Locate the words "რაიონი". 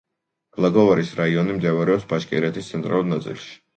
1.21-1.57